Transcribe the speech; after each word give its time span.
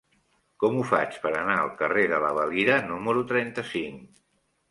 Com 0.61 0.77
ho 0.77 0.85
faig 0.91 1.17
per 1.25 1.33
anar 1.41 1.57
al 1.63 1.69
carrer 1.83 2.07
de 2.13 2.21
la 2.25 2.33
Valira 2.39 2.79
número 2.87 3.23
trenta-cinc? 3.35 4.01